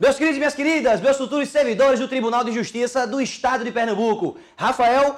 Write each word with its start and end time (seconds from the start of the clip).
Meus 0.00 0.16
queridos 0.16 0.36
e 0.36 0.40
minhas 0.40 0.54
queridas, 0.54 0.98
meus 0.98 1.18
futuros 1.18 1.50
servidores 1.50 2.00
do 2.00 2.08
Tribunal 2.08 2.42
de 2.42 2.52
Justiça 2.52 3.06
do 3.06 3.20
Estado 3.20 3.62
de 3.64 3.70
Pernambuco, 3.70 4.38
Rafael 4.56 5.14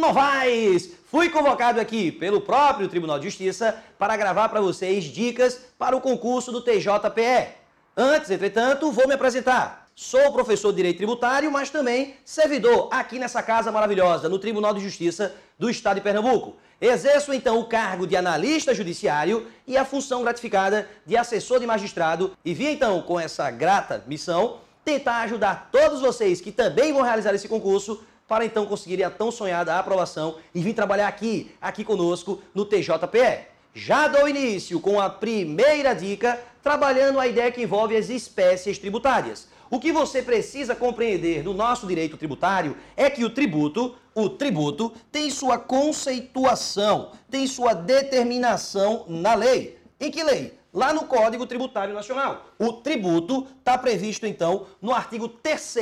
Novaes, 0.00 0.90
fui 1.08 1.30
convocado 1.30 1.80
aqui 1.80 2.10
pelo 2.10 2.40
próprio 2.40 2.88
Tribunal 2.88 3.20
de 3.20 3.26
Justiça 3.26 3.80
para 3.96 4.16
gravar 4.16 4.48
para 4.48 4.60
vocês 4.60 5.04
dicas 5.04 5.60
para 5.78 5.94
o 5.94 6.00
concurso 6.00 6.50
do 6.50 6.60
TJPE. 6.60 7.50
Antes, 7.96 8.28
entretanto, 8.28 8.90
vou 8.90 9.06
me 9.06 9.14
apresentar. 9.14 9.83
Sou 9.96 10.32
professor 10.32 10.72
de 10.72 10.78
Direito 10.78 10.96
Tributário, 10.96 11.52
mas 11.52 11.70
também 11.70 12.16
servidor 12.24 12.88
aqui 12.90 13.16
nessa 13.16 13.40
casa 13.40 13.70
maravilhosa, 13.70 14.28
no 14.28 14.40
Tribunal 14.40 14.74
de 14.74 14.80
Justiça 14.80 15.32
do 15.56 15.70
Estado 15.70 15.96
de 15.96 16.00
Pernambuco. 16.00 16.56
Exerço 16.80 17.32
então 17.32 17.60
o 17.60 17.66
cargo 17.66 18.04
de 18.04 18.16
analista 18.16 18.74
judiciário 18.74 19.46
e 19.64 19.76
a 19.76 19.84
função 19.84 20.22
gratificada 20.22 20.88
de 21.06 21.16
assessor 21.16 21.60
de 21.60 21.66
magistrado 21.66 22.36
e 22.44 22.52
vi 22.52 22.66
então 22.66 23.02
com 23.02 23.20
essa 23.20 23.48
grata 23.52 24.02
missão 24.08 24.58
tentar 24.84 25.20
ajudar 25.20 25.68
todos 25.70 26.00
vocês 26.00 26.40
que 26.40 26.50
também 26.50 26.92
vão 26.92 27.02
realizar 27.02 27.32
esse 27.32 27.46
concurso 27.46 28.02
para 28.26 28.44
então 28.44 28.66
conseguirem 28.66 29.04
a 29.04 29.10
tão 29.10 29.30
sonhada 29.30 29.78
aprovação 29.78 30.38
e 30.52 30.60
vir 30.60 30.74
trabalhar 30.74 31.06
aqui, 31.06 31.54
aqui 31.62 31.84
conosco 31.84 32.42
no 32.52 32.64
TJPE. 32.64 33.46
Já 33.72 34.08
dou 34.08 34.28
início 34.28 34.80
com 34.80 35.00
a 35.00 35.08
primeira 35.08 35.94
dica, 35.94 36.42
trabalhando 36.64 37.20
a 37.20 37.28
ideia 37.28 37.52
que 37.52 37.62
envolve 37.62 37.96
as 37.96 38.08
espécies 38.08 38.76
tributárias. 38.76 39.53
O 39.70 39.80
que 39.80 39.92
você 39.92 40.22
precisa 40.22 40.74
compreender 40.74 41.42
do 41.42 41.54
nosso 41.54 41.86
direito 41.86 42.16
tributário 42.16 42.76
é 42.96 43.08
que 43.08 43.24
o 43.24 43.30
tributo, 43.30 43.96
o 44.14 44.28
tributo, 44.28 44.92
tem 45.10 45.30
sua 45.30 45.58
conceituação, 45.58 47.12
tem 47.30 47.46
sua 47.46 47.72
determinação 47.72 49.04
na 49.08 49.34
lei. 49.34 49.78
Em 49.98 50.10
que 50.10 50.22
lei? 50.22 50.58
Lá 50.72 50.92
no 50.92 51.06
Código 51.06 51.46
Tributário 51.46 51.94
Nacional. 51.94 52.46
O 52.58 52.72
tributo 52.74 53.46
está 53.58 53.78
previsto, 53.78 54.26
então, 54.26 54.66
no 54.82 54.92
artigo 54.92 55.28
3 55.28 55.76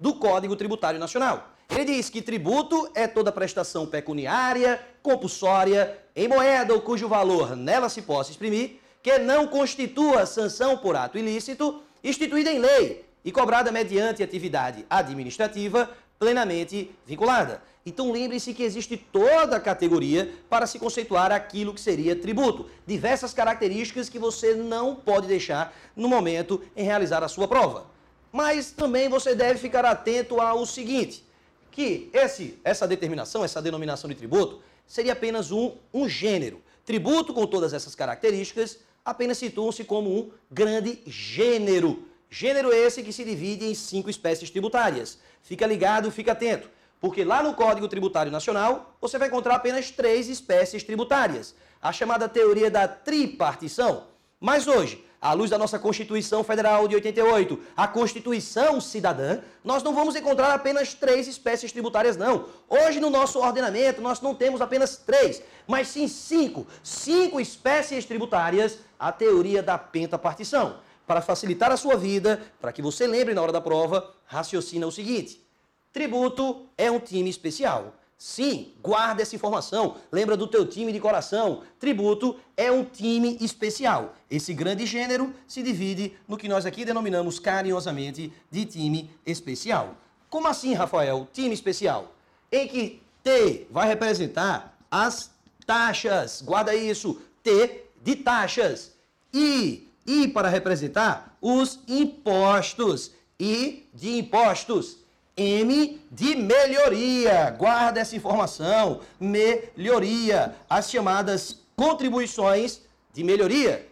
do 0.00 0.14
Código 0.14 0.56
Tributário 0.56 0.98
Nacional. 0.98 1.50
Ele 1.70 1.84
diz 1.84 2.10
que 2.10 2.20
tributo 2.20 2.90
é 2.94 3.06
toda 3.06 3.30
prestação 3.30 3.86
pecuniária, 3.86 4.80
compulsória, 5.02 5.98
em 6.14 6.28
moeda 6.28 6.74
ou 6.74 6.80
cujo 6.80 7.08
valor 7.08 7.56
nela 7.56 7.88
se 7.88 8.02
possa 8.02 8.30
exprimir, 8.30 8.80
que 9.02 9.18
não 9.18 9.46
constitua 9.46 10.26
sanção 10.26 10.76
por 10.76 10.96
ato 10.96 11.18
ilícito, 11.18 11.82
instituída 12.02 12.50
em 12.50 12.58
lei 12.58 13.11
e 13.24 13.30
cobrada 13.30 13.70
mediante 13.70 14.22
atividade 14.22 14.84
administrativa 14.88 15.90
plenamente 16.18 16.90
vinculada. 17.04 17.62
Então 17.84 18.12
lembre-se 18.12 18.54
que 18.54 18.62
existe 18.62 18.96
toda 18.96 19.56
a 19.56 19.60
categoria 19.60 20.32
para 20.48 20.68
se 20.68 20.78
conceituar 20.78 21.32
aquilo 21.32 21.74
que 21.74 21.80
seria 21.80 22.14
tributo. 22.14 22.70
Diversas 22.86 23.34
características 23.34 24.08
que 24.08 24.18
você 24.18 24.54
não 24.54 24.94
pode 24.94 25.26
deixar 25.26 25.76
no 25.96 26.08
momento 26.08 26.62
em 26.76 26.84
realizar 26.84 27.24
a 27.24 27.28
sua 27.28 27.48
prova. 27.48 27.86
Mas 28.30 28.70
também 28.70 29.08
você 29.08 29.34
deve 29.34 29.58
ficar 29.58 29.84
atento 29.84 30.40
ao 30.40 30.64
seguinte: 30.64 31.24
que 31.72 32.08
esse, 32.12 32.58
essa 32.62 32.86
determinação, 32.86 33.44
essa 33.44 33.60
denominação 33.60 34.08
de 34.08 34.14
tributo, 34.14 34.62
seria 34.86 35.12
apenas 35.12 35.50
um, 35.50 35.72
um 35.92 36.08
gênero. 36.08 36.62
Tributo 36.84 37.34
com 37.34 37.46
todas 37.46 37.72
essas 37.72 37.94
características 37.94 38.78
apenas 39.04 39.38
situam-se 39.38 39.82
como 39.82 40.16
um 40.16 40.30
grande 40.50 41.00
gênero. 41.04 42.04
Gênero 42.34 42.72
esse 42.72 43.02
que 43.02 43.12
se 43.12 43.24
divide 43.24 43.66
em 43.66 43.74
cinco 43.74 44.08
espécies 44.08 44.48
tributárias. 44.48 45.18
Fica 45.42 45.66
ligado, 45.66 46.10
fica 46.10 46.32
atento, 46.32 46.66
porque 46.98 47.24
lá 47.24 47.42
no 47.42 47.52
Código 47.52 47.86
Tributário 47.86 48.32
Nacional 48.32 48.96
você 48.98 49.18
vai 49.18 49.28
encontrar 49.28 49.56
apenas 49.56 49.90
três 49.90 50.30
espécies 50.30 50.82
tributárias. 50.82 51.54
A 51.82 51.92
chamada 51.92 52.30
teoria 52.30 52.70
da 52.70 52.88
tripartição. 52.88 54.04
Mas 54.40 54.66
hoje, 54.66 55.04
à 55.20 55.34
luz 55.34 55.50
da 55.50 55.58
nossa 55.58 55.78
Constituição 55.78 56.42
Federal 56.42 56.88
de 56.88 56.94
88, 56.94 57.60
a 57.76 57.86
Constituição 57.86 58.80
Cidadã, 58.80 59.40
nós 59.62 59.82
não 59.82 59.94
vamos 59.94 60.16
encontrar 60.16 60.54
apenas 60.54 60.94
três 60.94 61.28
espécies 61.28 61.70
tributárias, 61.70 62.16
não. 62.16 62.48
Hoje, 62.66 62.98
no 62.98 63.10
nosso 63.10 63.40
ordenamento, 63.40 64.00
nós 64.00 64.22
não 64.22 64.34
temos 64.34 64.62
apenas 64.62 64.96
três, 64.96 65.42
mas 65.66 65.88
sim 65.88 66.08
cinco. 66.08 66.66
Cinco 66.82 67.38
espécies 67.38 68.06
tributárias, 68.06 68.78
a 68.98 69.12
teoria 69.12 69.62
da 69.62 69.76
pentapartição. 69.76 70.76
Para 71.12 71.20
facilitar 71.20 71.70
a 71.70 71.76
sua 71.76 71.94
vida, 71.94 72.40
para 72.58 72.72
que 72.72 72.80
você 72.80 73.06
lembre 73.06 73.34
na 73.34 73.42
hora 73.42 73.52
da 73.52 73.60
prova, 73.60 74.14
raciocina 74.24 74.86
o 74.86 74.90
seguinte: 74.90 75.44
tributo 75.92 76.64
é 76.78 76.90
um 76.90 76.98
time 76.98 77.28
especial. 77.28 77.94
Sim, 78.16 78.72
guarda 78.82 79.20
essa 79.20 79.36
informação. 79.36 79.96
Lembra 80.10 80.38
do 80.38 80.46
teu 80.46 80.66
time 80.66 80.90
de 80.90 80.98
coração. 80.98 81.64
Tributo 81.78 82.40
é 82.56 82.72
um 82.72 82.82
time 82.82 83.36
especial. 83.42 84.14
Esse 84.30 84.54
grande 84.54 84.86
gênero 84.86 85.34
se 85.46 85.62
divide 85.62 86.16
no 86.26 86.38
que 86.38 86.48
nós 86.48 86.64
aqui 86.64 86.82
denominamos 86.82 87.38
carinhosamente 87.38 88.32
de 88.50 88.64
time 88.64 89.10
especial. 89.26 89.94
Como 90.30 90.48
assim, 90.48 90.72
Rafael? 90.72 91.28
Time 91.30 91.52
especial? 91.52 92.10
Em 92.50 92.66
que 92.66 93.02
T 93.22 93.66
vai 93.70 93.86
representar 93.86 94.78
as 94.90 95.30
taxas. 95.66 96.40
Guarda 96.40 96.74
isso. 96.74 97.20
T 97.42 97.84
de 98.02 98.16
taxas. 98.16 98.92
I, 99.34 99.91
I 100.06 100.28
para 100.28 100.48
representar 100.48 101.36
os 101.40 101.80
impostos. 101.88 103.12
I 103.38 103.88
de 103.94 104.18
impostos. 104.18 104.98
M 105.36 106.00
de 106.10 106.36
melhoria. 106.36 107.50
Guarda 107.50 108.00
essa 108.00 108.16
informação. 108.16 109.00
Melhoria. 109.18 110.54
As 110.68 110.90
chamadas 110.90 111.60
contribuições 111.76 112.82
de 113.12 113.24
melhoria. 113.24 113.88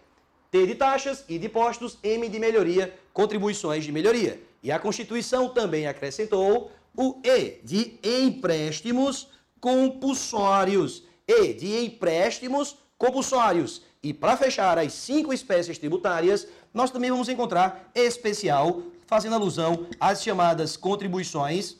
T 0.50 0.66
de 0.66 0.74
taxas, 0.74 1.24
I 1.28 1.38
de 1.38 1.46
impostos, 1.46 1.96
M 2.02 2.28
de 2.28 2.38
melhoria, 2.38 2.92
contribuições 3.12 3.84
de 3.84 3.92
melhoria. 3.92 4.40
E 4.62 4.72
a 4.72 4.78
Constituição 4.78 5.48
também 5.48 5.86
acrescentou 5.86 6.72
o 6.96 7.20
E 7.24 7.60
de 7.62 7.98
empréstimos 8.02 9.28
compulsórios. 9.60 11.04
E 11.26 11.52
de 11.54 11.84
empréstimos 11.84 12.76
compulsórios. 13.00 13.80
E 14.02 14.12
para 14.12 14.36
fechar 14.36 14.78
as 14.78 14.92
cinco 14.92 15.32
espécies 15.32 15.78
tributárias, 15.78 16.46
nós 16.72 16.90
também 16.90 17.10
vamos 17.10 17.30
encontrar 17.30 17.90
especial 17.94 18.82
fazendo 19.06 19.34
alusão 19.34 19.86
às 19.98 20.22
chamadas 20.22 20.76
contribuições 20.76 21.76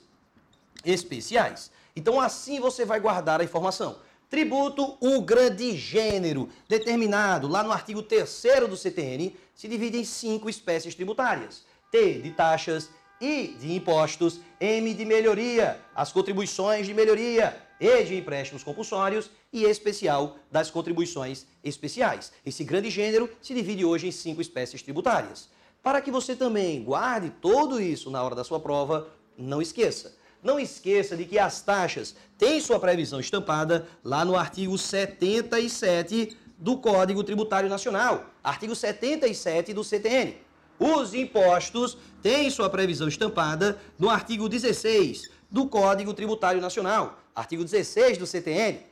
especiais. 0.84 1.70
Então, 1.94 2.18
assim 2.18 2.58
você 2.58 2.86
vai 2.86 2.98
guardar 2.98 3.40
a 3.40 3.44
informação. 3.44 3.98
Tributo, 4.30 4.96
o 5.00 5.20
grande 5.20 5.76
gênero, 5.76 6.48
determinado 6.68 7.46
lá 7.46 7.62
no 7.62 7.70
artigo 7.72 8.02
3 8.02 8.42
do 8.68 8.76
CTN, 8.76 9.36
se 9.54 9.68
divide 9.68 9.98
em 9.98 10.04
cinco 10.04 10.48
espécies 10.48 10.94
tributárias: 10.94 11.64
T 11.90 12.14
de 12.20 12.30
taxas, 12.30 12.88
I 13.20 13.56
de 13.60 13.74
impostos, 13.74 14.40
M 14.58 14.94
de 14.94 15.04
melhoria, 15.04 15.80
as 15.94 16.10
contribuições 16.12 16.86
de 16.86 16.94
melhoria, 16.94 17.60
E 17.78 18.04
de 18.04 18.16
empréstimos 18.16 18.62
compulsórios 18.62 19.30
e 19.52 19.64
especial 19.64 20.36
das 20.50 20.70
contribuições 20.70 21.46
especiais. 21.62 22.32
Esse 22.44 22.62
grande 22.64 22.90
gênero 22.90 23.28
se 23.42 23.54
divide 23.54 23.84
hoje 23.84 24.06
em 24.06 24.12
cinco 24.12 24.40
espécies 24.40 24.82
tributárias. 24.82 25.48
Para 25.82 26.00
que 26.00 26.10
você 26.10 26.36
também 26.36 26.82
guarde 26.84 27.32
tudo 27.40 27.80
isso 27.80 28.10
na 28.10 28.22
hora 28.22 28.34
da 28.34 28.44
sua 28.44 28.60
prova, 28.60 29.08
não 29.36 29.60
esqueça. 29.60 30.14
Não 30.42 30.58
esqueça 30.58 31.16
de 31.16 31.24
que 31.24 31.38
as 31.38 31.60
taxas 31.60 32.14
têm 32.38 32.60
sua 32.60 32.78
previsão 32.78 33.20
estampada 33.20 33.86
lá 34.02 34.24
no 34.24 34.36
artigo 34.36 34.76
77 34.78 36.36
do 36.56 36.76
Código 36.76 37.24
Tributário 37.24 37.68
Nacional, 37.68 38.26
artigo 38.44 38.74
77 38.74 39.72
do 39.72 39.82
CTN. 39.82 40.36
Os 40.78 41.12
impostos 41.12 41.96
têm 42.22 42.50
sua 42.50 42.70
previsão 42.70 43.08
estampada 43.08 43.78
no 43.98 44.08
artigo 44.08 44.48
16 44.48 45.30
do 45.50 45.66
Código 45.66 46.14
Tributário 46.14 46.60
Nacional, 46.60 47.18
artigo 47.34 47.64
16 47.64 48.16
do 48.16 48.26
CTN. 48.26 48.89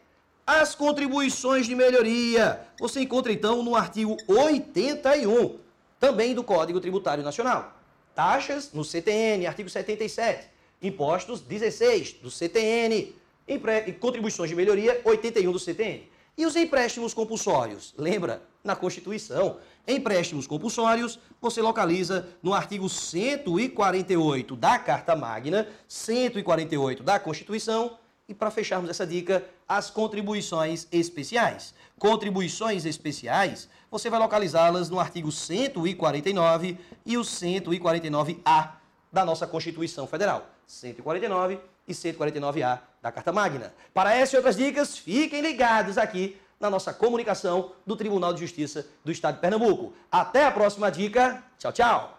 As 0.48 0.74
contribuições 0.74 1.66
de 1.66 1.74
melhoria 1.74 2.58
você 2.80 3.02
encontra 3.02 3.30
então 3.30 3.62
no 3.62 3.76
artigo 3.76 4.16
81 4.26 5.58
também 6.00 6.34
do 6.34 6.42
Código 6.42 6.80
Tributário 6.80 7.22
Nacional. 7.22 7.76
Taxas 8.14 8.72
no 8.72 8.82
CTN, 8.82 9.46
artigo 9.46 9.68
77. 9.68 10.48
Impostos 10.80 11.42
16 11.42 12.14
do 12.14 12.30
CTN. 12.30 13.14
Empre... 13.46 13.92
Contribuições 14.00 14.48
de 14.48 14.56
melhoria 14.56 14.98
81 15.04 15.52
do 15.52 15.58
CTN. 15.58 16.08
E 16.38 16.46
os 16.46 16.56
empréstimos 16.56 17.12
compulsórios? 17.12 17.94
Lembra? 17.98 18.42
Na 18.64 18.74
Constituição. 18.74 19.58
Empréstimos 19.86 20.46
compulsórios 20.46 21.18
você 21.42 21.60
localiza 21.60 22.26
no 22.42 22.54
artigo 22.54 22.88
148 22.88 24.56
da 24.56 24.78
Carta 24.78 25.14
Magna, 25.14 25.68
148 25.86 27.02
da 27.02 27.20
Constituição 27.20 27.98
e 28.28 28.34
para 28.34 28.50
fecharmos 28.50 28.90
essa 28.90 29.06
dica, 29.06 29.44
as 29.66 29.90
contribuições 29.90 30.86
especiais. 30.92 31.74
Contribuições 31.98 32.84
especiais, 32.84 33.68
você 33.90 34.10
vai 34.10 34.20
localizá-las 34.20 34.90
no 34.90 35.00
artigo 35.00 35.32
149 35.32 36.78
e 37.06 37.16
o 37.16 37.22
149A 37.22 38.72
da 39.10 39.24
nossa 39.24 39.46
Constituição 39.46 40.06
Federal. 40.06 40.46
149 40.66 41.58
e 41.88 41.92
149A 41.92 42.80
da 43.00 43.10
Carta 43.10 43.32
Magna. 43.32 43.72
Para 43.94 44.14
essas 44.14 44.34
e 44.34 44.36
outras 44.36 44.56
dicas, 44.56 44.98
fiquem 44.98 45.40
ligados 45.40 45.96
aqui 45.96 46.38
na 46.60 46.68
nossa 46.68 46.92
comunicação 46.92 47.72
do 47.86 47.96
Tribunal 47.96 48.34
de 48.34 48.40
Justiça 48.40 48.86
do 49.02 49.10
Estado 49.10 49.36
de 49.36 49.40
Pernambuco. 49.40 49.94
Até 50.12 50.44
a 50.44 50.50
próxima 50.50 50.90
dica. 50.90 51.42
Tchau, 51.58 51.72
tchau. 51.72 52.17